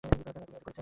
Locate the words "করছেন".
0.55-0.79